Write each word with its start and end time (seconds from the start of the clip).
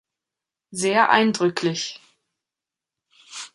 Sehr 0.71 1.11
eindrücklich! 1.11 2.01